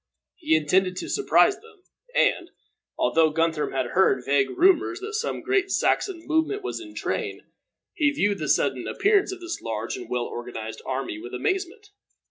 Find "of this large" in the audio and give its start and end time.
9.31-9.95